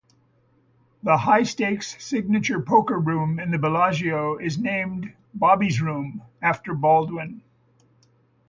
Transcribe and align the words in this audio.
The 1.03 1.15
high-stakes 1.15 2.03
signature 2.03 2.59
poker 2.59 2.97
room 2.97 3.37
in 3.39 3.51
the 3.51 3.59
Bellagio 3.59 4.35
is 4.37 4.57
named 4.57 5.13
"Bobby's 5.31 5.79
Room" 5.79 6.23
after 6.41 6.73
Baldwin. 6.73 7.43